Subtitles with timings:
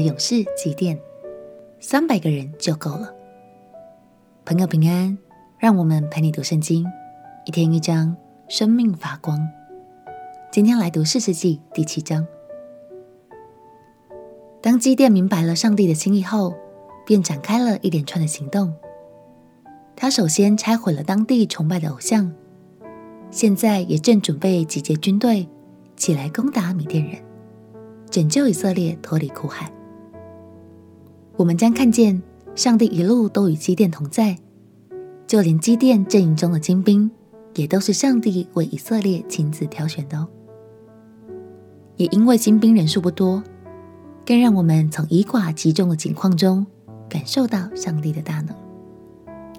[0.00, 0.98] 勇士基甸，
[1.80, 3.14] 三百个人就够了。
[4.44, 5.18] 朋友平安，
[5.58, 6.86] 让我们陪你读圣经，
[7.44, 8.16] 一天一章，
[8.48, 9.38] 生命发光。
[10.50, 12.26] 今天来读四世纪第七章。
[14.60, 16.54] 当基甸明白了上帝的心意后，
[17.06, 18.74] 便展开了一连串的行动。
[19.94, 22.32] 他首先拆毁了当地崇拜的偶像，
[23.30, 25.48] 现在也正准备集结军队
[25.96, 27.22] 起来攻打米甸人。
[28.10, 29.70] 拯救以色列脱离苦海。
[31.38, 32.20] 我们将看见
[32.56, 34.36] 上帝一路都与基甸同在，
[35.24, 37.08] 就连基甸阵营中的精兵，
[37.54, 40.26] 也都是上帝为以色列亲自挑选的哦。
[41.94, 43.40] 也因为精兵人数不多，
[44.26, 46.66] 更让我们从以寡击众的景况中
[47.08, 48.56] 感受到上帝的大能。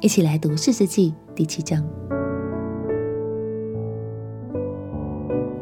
[0.01, 1.81] 一起来读士师记第七章。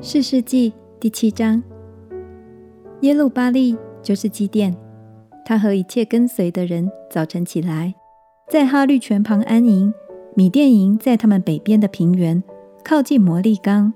[0.01, 1.61] 士师记第七章。
[3.01, 4.75] 耶路巴力就是基甸，
[5.47, 7.95] 他和一切跟随的人早晨起来，
[8.49, 9.93] 在哈绿泉旁安营。
[10.35, 12.43] 米甸营在他们北边的平原，
[12.83, 13.93] 靠近摩利冈。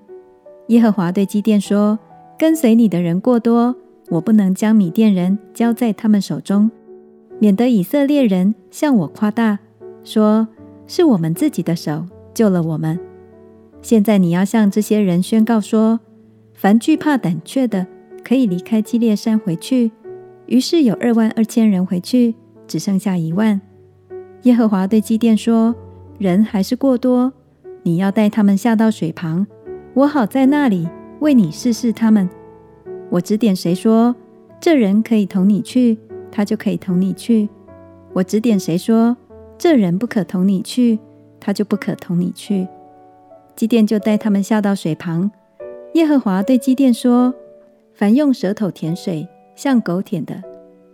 [0.68, 2.00] 耶和华对基甸说
[2.40, 3.76] ：“跟随你的人过多，
[4.12, 6.72] 我不能将米甸人交在他们手中，
[7.38, 9.60] 免得以色列人向我夸大，
[10.06, 10.48] 说
[10.88, 12.98] 是我们自己的手救了我们。
[13.82, 16.00] 现在你要向这些人宣告说：
[16.54, 17.86] 凡惧怕胆怯的。”
[18.24, 19.92] 可以离开基列山回去。
[20.52, 22.36] 于是有二万二千人回去，
[22.68, 23.62] 只剩下一万。
[24.42, 25.74] 耶和华对基甸说
[26.20, 27.32] ：“人还是过多，
[27.84, 29.48] 你要带他们下到水旁，
[29.94, 30.90] 我好在那里
[31.22, 32.30] 为你试试他们。
[33.10, 34.14] 我指点谁说
[34.60, 35.98] 这人可以同你去，
[36.30, 37.48] 他就可以同你去；
[38.12, 39.16] 我指点谁说
[39.58, 41.00] 这人不可同你去，
[41.40, 42.68] 他就不可同你去。”
[43.56, 45.32] 基甸就带他们下到水旁。
[45.94, 47.34] 耶和华对基甸说。
[47.94, 49.28] 凡用舌头舔水，
[49.62, 50.42] 像狗舔的，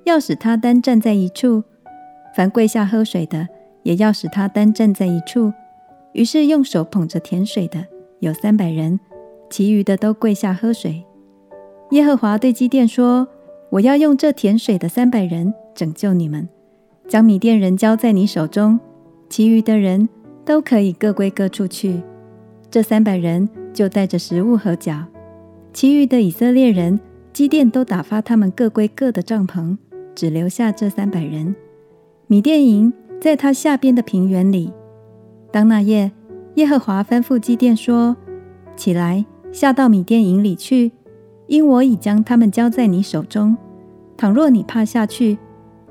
[0.03, 1.63] 要使他单站在一处；
[2.35, 3.47] 凡跪下喝水的，
[3.83, 5.53] 也要使他单站在一处。
[6.11, 7.85] 于是用手捧着舔水的
[8.19, 8.99] 有三百人，
[9.49, 11.01] 其余的都跪下喝水。
[11.91, 13.29] 耶和华对基甸说
[13.71, 16.49] ：“我要用这舔水的三百人拯救你们，
[17.07, 18.77] 将米甸人交在你手中，
[19.29, 20.09] 其余的人
[20.43, 22.01] 都可以各归各处去。
[22.69, 25.05] 这三百人就带着食物和脚。”
[25.71, 26.99] 其余的以色列人，
[27.37, 29.77] 基甸都打发他们各归各的帐篷，
[30.15, 31.55] 只留下这三百人。
[32.25, 34.73] 米甸营在他下边的平原里。
[35.51, 36.11] 当那夜，
[36.55, 38.17] 耶和华吩咐基甸说
[38.75, 40.91] ：“起来，下到米甸营里去，
[41.45, 43.55] 因我已将他们交在你手中。
[44.17, 45.37] 倘若你怕下去，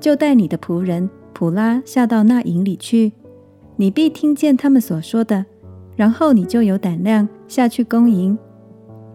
[0.01, 3.13] 就带你的仆人普拉下到那营里去，
[3.77, 5.45] 你必听见他们所说的，
[5.95, 8.37] 然后你就有胆量下去攻营。”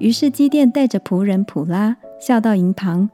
[0.01, 3.11] 于是基甸带着仆人普拉笑到营旁，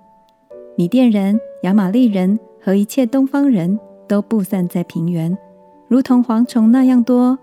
[0.77, 5.35] 米甸人、亚玛力人和一切东方人都布散在平原，
[5.89, 7.39] 如同蝗虫那样多。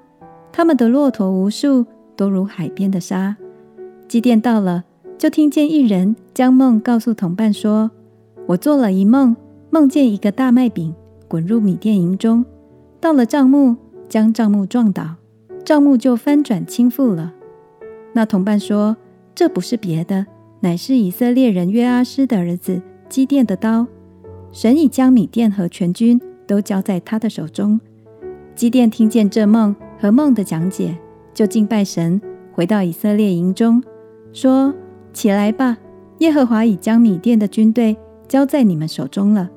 [0.51, 1.83] 他们的骆驼无数，
[2.15, 3.35] 多如海边的沙。
[4.07, 4.83] 基甸到了，
[5.17, 7.89] 就听见一人将梦告诉同伴说
[8.45, 9.35] ：“我做了一梦，
[9.71, 10.93] 梦见一个大麦饼
[11.27, 12.45] 滚入米甸营中，
[12.99, 13.75] 到了帐幕，
[14.07, 15.15] 将帐幕撞倒，
[15.63, 17.33] 帐幕就翻转倾覆了。”
[18.13, 18.97] 那同伴说。
[19.37, 20.25] 这不是别的，
[20.59, 23.85] 乃是以色列人约阿施的儿子基甸的刀。
[24.51, 27.79] 神已将米甸和全军都交在他的手中。
[28.55, 30.97] 基甸听见这梦和梦的讲解，
[31.33, 32.21] 就敬拜神，
[32.53, 33.83] 回到以色列营中，
[34.31, 34.73] 说
[35.11, 35.77] ：“起来吧，
[36.19, 37.97] 耶和华已将米甸的军队
[38.29, 39.49] 交在你们手中了。”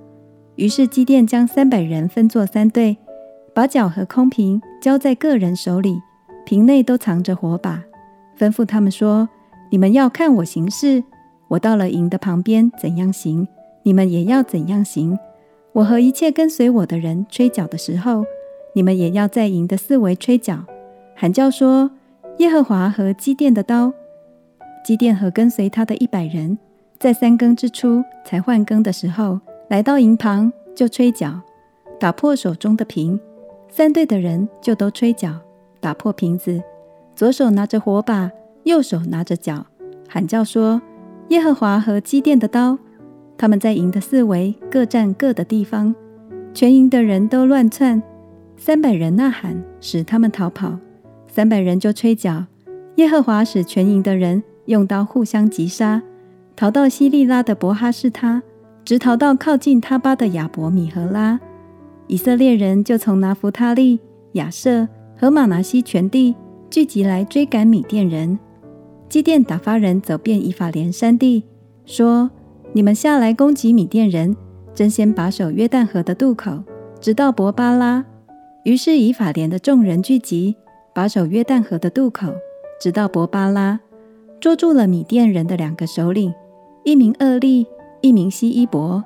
[0.57, 2.97] 于是基甸将三百人分作三队，
[3.55, 6.01] 把脚和空瓶交在个人手里，
[6.45, 7.85] 瓶内都藏着火把，
[8.37, 9.29] 吩咐他们说。
[9.71, 11.05] 你们要看我行事，
[11.49, 13.47] 我到了营的旁边怎样行，
[13.83, 15.19] 你们也要怎样行。
[15.73, 18.25] 我和一切跟随我的人吹角的时候，
[18.75, 20.65] 你们也要在营的四围吹角，
[21.15, 21.91] 喊叫说：
[22.39, 23.93] 耶和华和基甸的刀。
[24.85, 26.57] 基甸和跟随他的一百人，
[26.99, 29.39] 在三更之初才换更的时候，
[29.69, 31.41] 来到营旁就吹角，
[32.01, 33.21] 打破手中的瓶。
[33.69, 35.31] 三队的人就都吹角，
[35.79, 36.63] 打破瓶子，
[37.15, 38.31] 左手拿着火把。
[38.69, 39.65] 右手拿着角，
[40.09, 40.83] 喊叫说
[41.31, 42.79] ：“耶和华和基甸的刀。”
[43.39, 45.95] 他们在营的四围各站各的地方，
[46.53, 48.03] 全营的人都乱窜。
[48.59, 50.79] 三百人呐喊，使他们逃跑；
[51.29, 52.45] 三百人就吹角。
[52.97, 56.03] 耶和华使全营的人用刀互相击杀，
[56.55, 58.43] 逃到西利拉的伯哈士他，
[58.85, 61.41] 直逃到靠近他巴的亚伯米何拉。
[62.09, 64.01] 以色列人就从拿弗他利、
[64.33, 66.35] 亚设和玛拿西全地
[66.69, 68.39] 聚集来追赶米甸人。
[69.09, 71.45] 祭奠打发人走遍以法莲山地，
[71.87, 72.31] 说
[72.75, 74.37] ：“你们下来攻击米甸人，
[74.75, 76.63] 争先把守约旦河的渡口，
[77.01, 78.05] 直到伯巴拉。
[78.65, 80.57] 于是以法莲的众人聚集，
[80.95, 82.35] 把守约旦河的渡口，
[82.79, 83.81] 直到伯巴拉，
[84.39, 86.35] 捉住了米甸人的两个首领，
[86.85, 87.67] 一名厄利，
[88.03, 89.03] 一名希伊伯，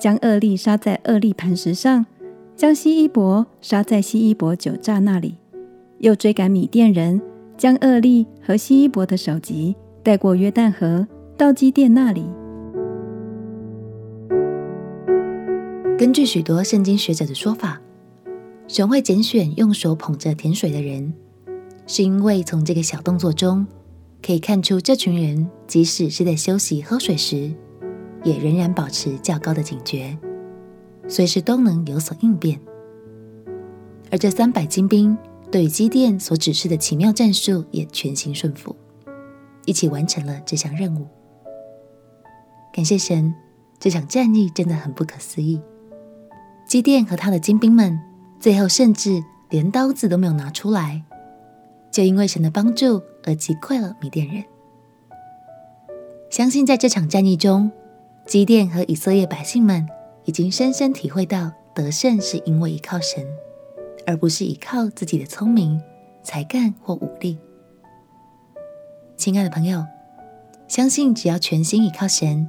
[0.00, 2.06] 将厄利杀在厄利磐石上，
[2.56, 5.36] 将希伊伯杀在希伊伯酒榨那里。
[5.98, 7.20] 又追赶米甸人，
[7.62, 11.06] 将厄利和希伊伯的首级带过约旦河，
[11.38, 12.24] 到基甸那里。
[15.96, 17.80] 根据许多圣经学者的说法，
[18.66, 21.14] 神会拣选用手捧着甜水的人，
[21.86, 23.64] 是因为从这个小动作中
[24.20, 27.52] 可以看出，这群人即使是在休息喝水时，
[28.24, 30.18] 也仍然保持较高的警觉，
[31.06, 32.58] 随时都能有所应变。
[34.10, 35.16] 而这三百精兵
[35.52, 38.74] 对于基甸所指示的奇妙战术也全心顺服，
[39.66, 41.06] 一起完成了这项任务。
[42.72, 43.34] 感谢神，
[43.78, 45.60] 这场战役真的很不可思议。
[46.66, 48.00] 基甸和他的精兵们
[48.40, 51.02] 最后甚至连刀子都没有拿出来，
[51.90, 54.42] 就因为神的帮助而击溃了米甸人。
[56.30, 57.70] 相信在这场战役中，
[58.24, 59.86] 基甸和以色列百姓们
[60.24, 63.22] 已经深深体会到得胜是因为依靠神，
[64.06, 65.80] 而不是依靠自己的聪明、
[66.22, 67.38] 才干或武力。
[69.16, 69.84] 亲爱的朋友，
[70.68, 72.48] 相信只要全心依靠神，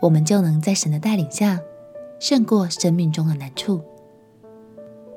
[0.00, 1.60] 我们就能在神的带领下。
[2.20, 3.82] 胜过生命中的难处，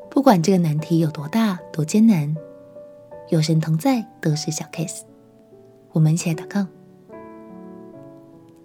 [0.09, 2.35] 不管这个难题有多大、多艰难，
[3.29, 5.03] 有神同在都是小 case。
[5.93, 6.67] 我们一起来祷告：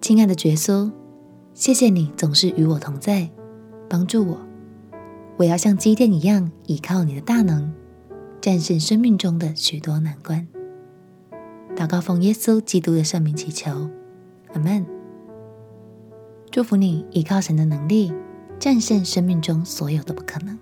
[0.00, 0.90] 亲爱的耶稣，
[1.54, 3.28] 谢谢你总是与我同在，
[3.88, 4.51] 帮助我。
[5.36, 7.72] 我要像基甸一样，依靠你的大能，
[8.40, 10.46] 战胜生命中的许多难关。
[11.74, 13.88] 祷告奉耶稣基督的圣名祈求，
[14.52, 14.86] 阿门。
[16.50, 18.12] 祝福你依靠神的能力。
[18.58, 20.56] 战胜生命中所有的不可能。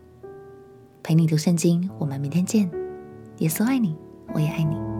[1.02, 2.70] 陪你读圣经，我们明天见。
[3.40, 3.94] 耶稣爱你，
[4.32, 4.99] 我也爱你。